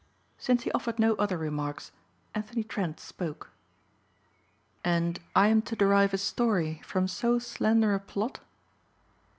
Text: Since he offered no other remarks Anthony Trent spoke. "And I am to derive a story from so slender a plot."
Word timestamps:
Since 0.39 0.63
he 0.63 0.71
offered 0.71 0.97
no 0.97 1.13
other 1.17 1.37
remarks 1.37 1.91
Anthony 2.33 2.63
Trent 2.63 2.99
spoke. 2.99 3.51
"And 4.83 5.19
I 5.35 5.49
am 5.49 5.61
to 5.61 5.75
derive 5.75 6.11
a 6.11 6.17
story 6.17 6.81
from 6.83 7.07
so 7.07 7.37
slender 7.37 7.93
a 7.93 7.99
plot." 7.99 8.39